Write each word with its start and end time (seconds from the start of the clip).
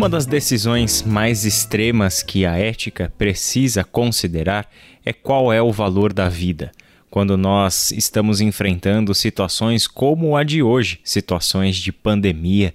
Uma 0.00 0.08
das 0.08 0.24
decisões 0.24 1.02
mais 1.02 1.44
extremas 1.44 2.22
que 2.22 2.46
a 2.46 2.56
ética 2.56 3.12
precisa 3.18 3.84
considerar 3.84 4.66
é 5.04 5.12
qual 5.12 5.52
é 5.52 5.60
o 5.60 5.70
valor 5.70 6.10
da 6.10 6.26
vida. 6.26 6.72
Quando 7.10 7.36
nós 7.36 7.92
estamos 7.92 8.40
enfrentando 8.40 9.14
situações 9.14 9.86
como 9.86 10.38
a 10.38 10.42
de 10.42 10.62
hoje, 10.62 11.00
situações 11.04 11.76
de 11.76 11.92
pandemia, 11.92 12.72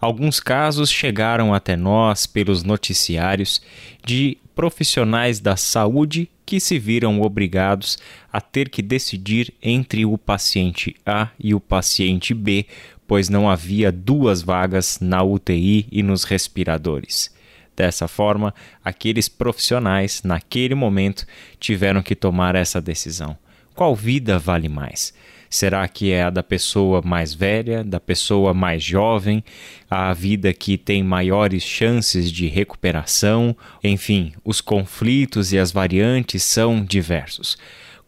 alguns 0.00 0.40
casos 0.40 0.90
chegaram 0.90 1.54
até 1.54 1.76
nós 1.76 2.26
pelos 2.26 2.64
noticiários 2.64 3.62
de 4.04 4.36
profissionais 4.52 5.38
da 5.38 5.56
saúde 5.56 6.28
que 6.44 6.58
se 6.58 6.80
viram 6.80 7.20
obrigados 7.20 7.96
a 8.32 8.40
ter 8.40 8.70
que 8.70 8.82
decidir 8.82 9.54
entre 9.62 10.04
o 10.04 10.18
paciente 10.18 10.96
A 11.06 11.28
e 11.38 11.54
o 11.54 11.60
paciente 11.60 12.34
B 12.34 12.66
pois 13.06 13.28
não 13.28 13.48
havia 13.48 13.92
duas 13.92 14.42
vagas 14.42 14.98
na 15.00 15.22
UTI 15.22 15.86
e 15.90 16.02
nos 16.02 16.24
respiradores. 16.24 17.34
Dessa 17.76 18.08
forma, 18.08 18.54
aqueles 18.82 19.28
profissionais, 19.28 20.22
naquele 20.24 20.74
momento, 20.74 21.26
tiveram 21.60 22.02
que 22.02 22.16
tomar 22.16 22.54
essa 22.54 22.80
decisão. 22.80 23.36
Qual 23.74 23.94
vida 23.94 24.38
vale 24.38 24.68
mais? 24.68 25.12
Será 25.48 25.86
que 25.86 26.10
é 26.10 26.24
a 26.24 26.30
da 26.30 26.42
pessoa 26.42 27.02
mais 27.04 27.32
velha, 27.32 27.84
da 27.84 28.00
pessoa 28.00 28.52
mais 28.52 28.82
jovem, 28.82 29.44
a 29.88 30.12
vida 30.12 30.52
que 30.52 30.76
tem 30.76 31.02
maiores 31.02 31.62
chances 31.62 32.32
de 32.32 32.48
recuperação? 32.48 33.56
Enfim, 33.84 34.32
os 34.44 34.60
conflitos 34.60 35.52
e 35.52 35.58
as 35.58 35.70
variantes 35.70 36.42
são 36.42 36.84
diversos. 36.84 37.56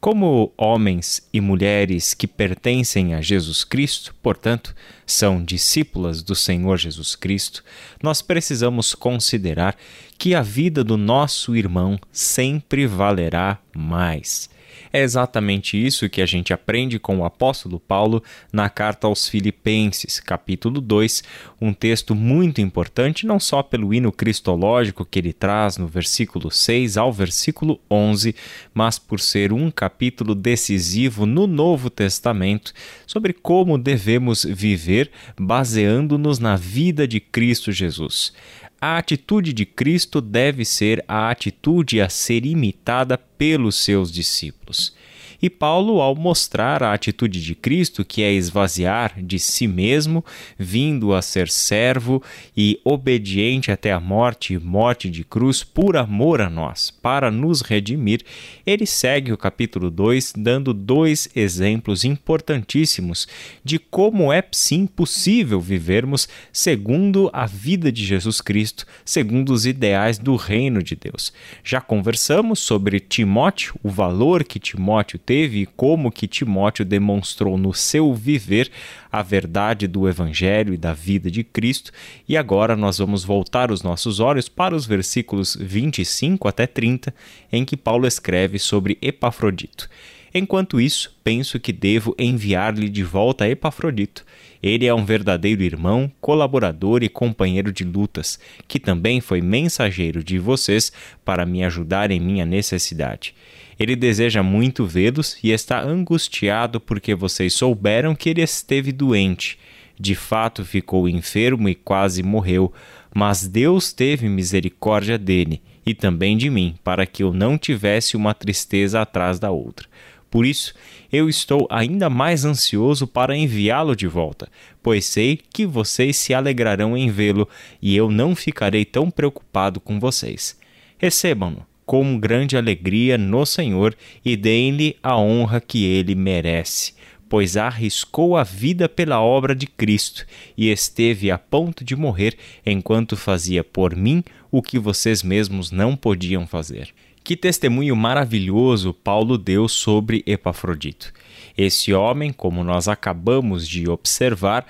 Como 0.01 0.53
homens 0.57 1.29
e 1.33 1.41
mulheres 1.41 2.15
que 2.15 2.29
pertencem 2.29 3.15
a 3.15 3.21
Jesus 3.21 3.65
Cristo, 3.65 4.15
portanto, 4.23 4.73
são 5.05 5.43
discípulas 5.43 6.23
do 6.23 6.37
Senhor 6.37 6.77
Jesus 6.77 7.17
Cristo, 7.17 7.65
nós 8.01 8.23
precisamos 8.23 8.95
considerar 8.95 9.77
que 10.17 10.37
a 10.37 10.43
vida 10.43 10.85
do 10.85 10.97
nosso 10.97 11.57
irmão 11.57 11.99
sempre 12.13 12.87
valerá 12.87 13.59
mais. 13.75 14.49
É 14.93 15.03
exatamente 15.03 15.77
isso 15.77 16.09
que 16.09 16.23
a 16.23 16.27
gente 16.27 16.53
aprende 16.53 16.99
com 16.99 17.19
o 17.19 17.25
apóstolo 17.25 17.79
Paulo 17.79 18.23
na 18.53 18.69
carta 18.69 19.07
aos 19.07 19.29
Filipenses, 19.29 20.21
capítulo 20.21 20.81
2, 20.81 21.23
um 21.61 21.73
texto 21.73 22.15
muito 22.15 22.61
importante 22.61 23.27
não 23.27 23.39
só 23.39 23.63
pelo 23.63 23.93
hino 23.93 24.11
cristológico 24.11 25.05
que 25.05 25.19
ele 25.19 25.33
traz 25.33 25.77
no 25.77 25.87
versículo 25.87 26.51
6 26.51 26.97
ao 26.97 27.13
versículo 27.13 27.81
11, 27.91 28.35
mas 28.73 28.99
por 28.99 29.21
ser 29.21 29.53
um 29.53 29.71
capítulo 29.71 30.35
decisivo 30.35 31.27
no 31.27 31.47
Novo 31.47 31.91
Testamento 31.91 32.73
sobre 33.07 33.33
como 33.33 33.79
devemos 33.79 34.45
viver 34.45 35.11
baseando-nos 35.39 36.39
na 36.39 36.57
vida 36.57 37.07
de 37.07 37.21
Cristo 37.21 37.73
Jesus. 37.73 38.33
A 38.81 38.97
atitude 38.97 39.53
de 39.53 39.67
Cristo 39.67 40.21
deve 40.21 40.65
ser 40.65 41.05
a 41.09 41.31
atitude 41.31 42.01
a 42.01 42.09
ser 42.09 42.47
imitada 42.47 43.19
pelos 43.39 43.77
seus 43.77 44.13
discípulos. 44.13 44.93
E 45.41 45.49
Paulo, 45.49 46.01
ao 46.01 46.17
mostrar 46.17 46.83
a 46.83 46.93
atitude 46.93 47.41
de 47.41 47.55
Cristo, 47.55 48.05
que 48.05 48.23
é 48.23 48.33
esvaziar 48.33 49.15
de 49.23 49.39
si 49.39 49.69
mesmo, 49.69 50.25
vindo 50.59 51.15
a 51.15 51.23
ser 51.23 51.49
servo 51.49 52.21
e 52.57 52.81
obediente 52.85 53.71
até 53.71 53.93
a 53.93 54.01
morte 54.01 54.55
e 54.55 54.59
morte 54.59 55.09
de 55.09 55.23
cruz 55.23 55.63
por 55.63 55.97
amor 55.97 56.41
a 56.41 56.51
nós, 56.51 56.91
para 56.91 57.31
nos 57.31 57.61
redimir, 57.61 58.23
ele 58.67 58.85
segue 58.85 59.33
o 59.33 59.39
capítulo 59.39 59.91
2 59.91 60.33
dando 60.37 60.75
dois 60.75 61.29
exemplos 61.37 62.05
importantíssimos 62.05 63.29
de 63.63 63.79
como 63.79 64.33
é 64.33 64.43
sim 64.51 64.87
possível 64.87 65.61
vivermos 65.61 66.29
segundo 66.53 67.31
a 67.33 67.47
vida 67.47 67.93
de 67.93 68.05
Jesus 68.05 68.41
Cristo, 68.41 68.85
segundo 69.05 69.53
os 69.53 69.67
ideais 69.67 70.19
do 70.19 70.35
reino 70.35 70.83
de 70.83 70.97
Deus. 70.97 71.33
Já 71.63 71.81
conversamos 71.81 72.59
sobre 72.59 72.99
Timóteo, 72.99 73.77
o 73.83 73.89
valor 73.89 74.43
que 74.43 74.59
Timóteo 74.59 75.19
teve 75.29 75.61
e 75.61 75.67
como 75.67 76.11
que 76.11 76.27
Timóteo 76.27 76.87
demonstrou 76.87 77.59
no 77.59 77.75
seu 77.75 78.15
viver 78.15 78.71
a 79.13 79.21
verdade 79.21 79.87
do 79.87 80.09
evangelho 80.09 80.73
e 80.73 80.79
da 80.79 80.95
vida 80.95 81.31
de 81.31 81.45
Cristo, 81.45 81.93
e 82.27 82.35
agora 82.35 82.75
nós 82.75 82.97
vamos 82.97 83.25
voltar 83.25 83.71
os 83.71 83.83
nossos 83.83 84.21
olhos 84.21 84.49
para 84.49 84.75
os 84.75 84.87
versículos 84.87 85.55
25 85.61 86.49
até 86.49 86.67
30, 86.67 87.15
em 87.53 87.63
que 87.63 87.77
Paulo 87.77 88.07
escreve 88.07 88.59
sobre 88.59 88.97
Epafrodito. 89.03 89.87
Enquanto 90.33 90.81
isso, 90.81 91.15
penso 91.23 91.61
que 91.61 91.75
devo 91.75 92.15
enviar-lhe 92.19 92.89
de 92.89 93.05
volta 93.05 93.47
Epafrodito. 93.47 94.25
Ele 94.63 94.87
é 94.87 94.95
um 94.95 95.05
verdadeiro 95.05 95.63
irmão, 95.63 96.11
colaborador 96.23 97.03
e 97.03 97.09
companheiro 97.09 97.71
de 97.71 97.85
lutas, 97.85 98.39
que 98.67 98.81
também 98.81 99.21
foi 99.21 99.43
mensageiro 99.43 100.25
de 100.25 100.39
vocês 100.39 100.91
para 101.23 101.45
me 101.45 101.63
ajudar 101.65 102.11
em 102.11 102.19
minha 102.19 102.47
necessidade. 102.47 103.35
Ele 103.79 103.95
deseja 103.95 104.43
muito 104.43 104.85
vê-los 104.85 105.39
e 105.43 105.51
está 105.51 105.81
angustiado 105.81 106.81
porque 106.81 107.15
vocês 107.15 107.55
souberam 107.55 108.15
que 108.15 108.29
ele 108.29 108.43
esteve 108.43 108.91
doente. 108.91 109.59
De 109.99 110.15
fato, 110.15 110.65
ficou 110.65 111.09
enfermo 111.09 111.69
e 111.69 111.75
quase 111.75 112.23
morreu, 112.23 112.73
mas 113.15 113.47
Deus 113.47 113.93
teve 113.93 114.29
misericórdia 114.29 115.17
dele 115.17 115.63
e 115.87 115.95
também 115.95 116.37
de 116.37 116.51
mim, 116.51 116.75
para 116.83 117.07
que 117.07 117.23
eu 117.23 117.33
não 117.33 117.57
tivesse 117.57 118.17
uma 118.17 118.35
tristeza 118.35 119.01
atrás 119.01 119.39
da 119.39 119.51
outra. 119.51 119.89
Por 120.31 120.45
isso, 120.45 120.75
eu 121.11 121.29
estou 121.29 121.67
ainda 121.71 122.11
mais 122.11 122.45
ansioso 122.45 123.07
para 123.07 123.37
enviá-lo 123.37 123.97
de 123.97 124.07
volta, 124.07 124.49
pois 124.83 125.07
sei 125.07 125.41
que 125.53 125.65
vocês 125.65 126.17
se 126.17 126.35
alegrarão 126.35 126.97
em 126.97 127.11
vê-lo 127.11 127.49
e 127.81 127.97
eu 127.97 128.11
não 128.11 128.37
ficarei 128.37 128.85
tão 128.85 129.11
preocupado 129.11 129.81
com 129.81 129.99
vocês. 129.99 130.59
Recebam-no 130.99 131.67
com 131.89 132.21
grande 132.21 132.55
alegria 132.55 133.17
no 133.17 133.47
Senhor 133.47 133.97
e 134.23 134.37
deem-lhe 134.37 134.95
a 135.03 135.17
honra 135.17 135.59
que 135.59 135.87
ele 135.87 136.15
merece, 136.15 136.93
pois 137.31 137.57
arriscou 137.57 138.37
a 138.37 138.45
vida 138.45 138.91
pela 138.91 139.23
obra 139.23 139.55
de 139.55 139.67
Cristo 139.67 140.27
e 140.55 140.71
esteve 140.71 141.31
a 141.31 141.39
ponto 141.39 141.83
de 141.83 141.97
morrer 141.97 142.37
enquanto 142.67 143.17
fazia 143.17 143.65
por 143.65 143.97
mim 143.97 144.23
o 144.51 144.61
que 144.61 144.79
vocês 144.79 145.23
mesmos 145.23 145.71
não 145.71 145.97
podiam 145.97 146.47
fazer. 146.47 146.91
Que 147.25 147.35
testemunho 147.35 147.97
maravilhoso 147.97 148.93
Paulo 148.93 149.39
deu 149.39 149.67
sobre 149.67 150.23
Epafrodito. 150.27 151.11
Esse 151.57 151.95
homem, 151.95 152.35
como 152.35 152.63
nós 152.63 152.87
acabamos 152.87 153.67
de 153.67 153.89
observar, 153.89 154.67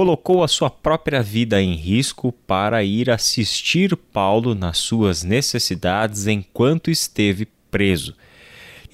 colocou 0.00 0.42
a 0.42 0.48
sua 0.48 0.70
própria 0.70 1.22
vida 1.22 1.60
em 1.60 1.74
risco 1.74 2.32
para 2.32 2.82
ir 2.82 3.10
assistir 3.10 3.94
Paulo 3.94 4.54
nas 4.54 4.78
suas 4.78 5.22
necessidades 5.22 6.26
enquanto 6.26 6.90
esteve 6.90 7.46
preso. 7.70 8.14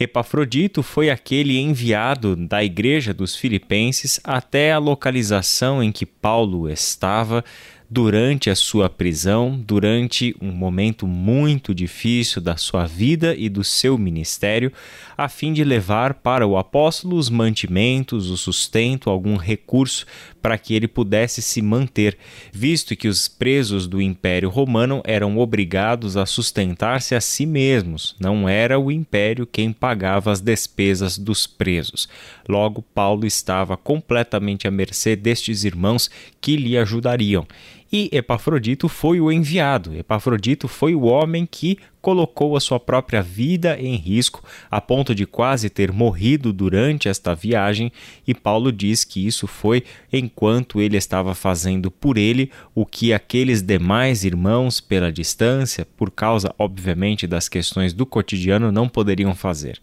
Epafrodito 0.01 0.83
foi 0.83 1.09
aquele 1.09 1.61
enviado 1.61 2.35
da 2.35 2.65
igreja 2.65 3.15
dos 3.15 3.37
Filipenses 3.37 4.19
até 4.25 4.73
a 4.73 4.79
localização 4.79 5.81
em 5.81 5.93
que 5.93 6.05
Paulo 6.05 6.69
estava 6.69 7.45
durante 7.89 8.51
a 8.51 8.57
sua 8.57 8.91
prisão, 8.91 9.63
durante 9.65 10.35
um 10.41 10.51
momento 10.51 11.07
muito 11.07 11.75
difícil 11.75 12.43
da 12.43 12.57
sua 12.57 12.85
vida 12.85 13.35
e 13.37 13.49
do 13.49 13.63
seu 13.63 13.97
ministério, 13.97 14.73
a 15.17 15.29
fim 15.29 15.53
de 15.53 15.63
levar 15.63 16.15
para 16.15 16.47
o 16.47 16.57
apóstolo 16.57 17.17
os 17.17 17.31
mantimentos, 17.31 18.29
o 18.29 18.37
sustento, 18.37 19.09
algum 19.09 19.37
recurso 19.37 20.05
para 20.47 20.57
que 20.57 20.75
ele 20.75 20.87
pudesse 20.87 21.43
se 21.43 21.61
manter, 21.61 22.17
visto 22.53 22.95
que 22.95 23.09
os 23.09 23.27
presos 23.27 23.89
do 23.89 24.01
Império 24.01 24.49
Romano 24.49 25.03
eram 25.05 25.39
obrigados 25.39 26.17
a 26.17 26.25
sustentar-se 26.25 27.17
a 27.17 27.21
si 27.21 27.45
mesmos, 27.45 28.15
não 28.21 28.49
era 28.49 28.79
o 28.79 28.93
Império 28.93 29.45
quem 29.45 29.73
pagava 29.73 30.31
as 30.31 30.41
despesas 30.41 31.19
dos 31.19 31.49
presos. 31.49 32.09
Logo, 32.49 32.81
Paulo 32.81 33.27
estava 33.27 33.77
completamente 33.77 34.69
à 34.69 34.71
mercê 34.71 35.17
destes 35.17 35.65
irmãos 35.65 36.09
que 36.41 36.57
lhe 36.57 36.79
ajudariam. 36.79 37.45
E 37.93 38.09
Epafrodito 38.13 38.89
foi 38.89 39.21
o 39.21 39.31
enviado. 39.31 39.95
Epafrodito 39.95 40.67
foi 40.67 40.95
o 40.95 41.03
homem 41.03 41.47
que 41.47 41.79
colocou 42.01 42.57
a 42.57 42.61
sua 42.61 42.79
própria 42.79 43.21
vida 43.21 43.77
em 43.81 43.97
risco, 43.97 44.45
a 44.71 44.81
ponto 44.81 45.13
de 45.13 45.27
quase 45.27 45.69
ter 45.69 45.91
morrido 45.91 46.53
durante 46.53 47.09
esta 47.09 47.35
viagem, 47.35 47.91
e 48.25 48.33
Paulo 48.33 48.71
diz 48.71 49.03
que 49.03 49.27
isso 49.27 49.49
foi 49.49 49.83
enquanto 50.13 50.81
ele 50.81 50.97
estava 50.97 51.35
fazendo 51.35 51.91
por 51.91 52.17
ele 52.17 52.53
o 52.77 52.87
que 52.87 53.13
aqueles 53.13 53.61
demais 53.61 54.25
irmãos, 54.25 54.81
pela 54.81 55.11
distância, 55.11 55.85
por 55.97 56.13
causa, 56.13 56.55
obviamente, 56.57 57.27
das 57.27 57.49
questões 57.49 57.93
do 57.93 58.07
cotidiano, 58.07 58.71
não 58.71 58.89
poderiam 58.89 59.35
fazer. 59.35 59.81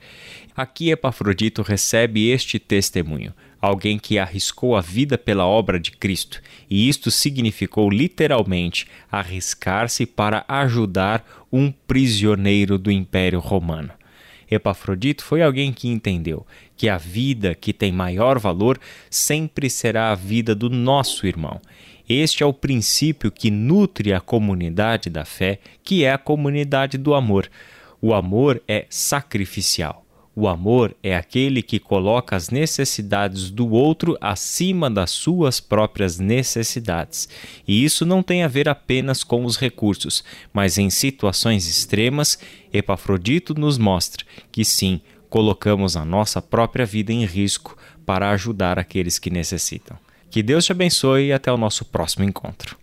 Aqui 0.55 0.91
Epafrodito 0.91 1.61
recebe 1.61 2.29
este 2.29 2.57
testemunho 2.57 3.33
alguém 3.63 3.98
que 3.98 4.19
arriscou 4.19 4.75
a 4.75 4.81
vida 4.81 5.18
pela 5.18 5.45
obra 5.45 5.80
de 5.80 5.92
Cristo, 5.92 6.42
e 6.69 6.89
isto 6.89 7.10
significou 7.10 7.89
literalmente 7.89 8.86
arriscar-se 9.10 10.06
para 10.06 10.44
ajudar 10.50 11.25
um 11.50 11.71
prisioneiro 11.71 12.77
do 12.77 12.92
Império 12.92 13.39
Romano. 13.39 13.89
Epafrodito 14.51 15.24
foi 15.24 15.42
alguém 15.42 15.71
que 15.71 15.88
entendeu 15.88 16.45
que 16.75 16.89
a 16.89 16.98
vida 16.98 17.56
que 17.56 17.71
tem 17.71 17.89
maior 17.89 18.38
valor 18.38 18.77
sempre 19.10 19.69
será 19.69 20.12
a 20.12 20.15
vida 20.15 20.54
do 20.54 20.69
nosso 20.69 21.25
irmão. 21.25 21.62
Este 22.07 22.44
é 22.44 22.45
o 22.45 22.51
princípio 22.51 23.31
que 23.31 23.50
nutre 23.50 24.12
a 24.12 24.19
comunidade 24.19 25.10
da 25.10 25.24
fé, 25.24 25.60
que 25.81 26.04
é 26.04 26.12
a 26.12 26.18
comunidade 26.18 26.98
do 26.98 27.13
amor. 27.13 27.50
O 28.01 28.13
amor 28.13 28.62
é 28.68 28.86
sacrificial. 28.89 30.02
O 30.35 30.47
amor 30.47 30.95
é 31.03 31.15
aquele 31.15 31.62
que 31.62 31.77
coloca 31.77 32.35
as 32.35 32.50
necessidades 32.50 33.51
do 33.51 33.69
outro 33.69 34.18
acima 34.19 34.89
das 34.89 35.12
suas 35.12 35.59
próprias 35.59 36.18
necessidades. 36.18 37.30
E 37.68 37.83
isso 37.83 38.03
não 38.03 38.24
tem 38.24 38.44
a 38.44 38.47
ver 38.47 38.68
apenas 38.68 39.24
com 39.24 39.45
os 39.45 39.57
recursos, 39.57 40.24
mas 40.51 40.80
em 40.80 40.89
situações 40.89 41.68
extremas, 41.68 42.39
Epafrodito 42.74 43.53
nos 43.53 43.77
mostra 43.77 44.25
que 44.51 44.65
sim, 44.65 45.01
colocamos 45.30 45.95
a 45.95 46.03
nossa 46.03 46.41
própria 46.41 46.86
vida 46.86 47.13
em 47.13 47.25
risco 47.25 47.77
para 48.03 48.31
ajudar 48.31 48.79
aqueles 48.79 49.19
que 49.19 49.29
necessitam. 49.29 49.97
Que 50.31 50.41
Deus 50.41 50.65
te 50.65 50.71
abençoe 50.71 51.27
e 51.27 51.33
até 51.33 51.51
o 51.51 51.57
nosso 51.57 51.86
próximo 51.86 52.24
encontro. 52.24 52.82